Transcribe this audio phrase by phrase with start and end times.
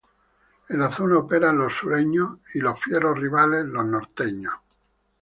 [0.69, 4.55] En la zona operan los Sureños y sus fieros rivales los Norteños.